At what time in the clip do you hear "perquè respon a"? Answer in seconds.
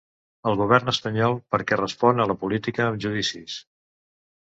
1.57-2.29